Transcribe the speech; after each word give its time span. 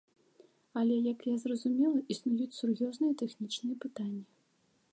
Але, 0.79 0.95
як 1.13 1.19
я 1.29 1.33
зразумела, 1.43 2.01
існуюць 2.15 2.57
сур'ёзныя 2.59 3.13
тэхнічныя 3.23 3.75
пытанні. 3.85 4.23